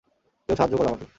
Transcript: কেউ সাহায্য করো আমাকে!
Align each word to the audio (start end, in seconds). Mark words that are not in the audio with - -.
কেউ 0.49 0.55
সাহায্য 0.57 0.75
করো 0.77 0.89
আমাকে! 0.89 1.05